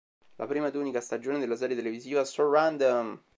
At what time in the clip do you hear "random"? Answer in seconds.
2.49-3.21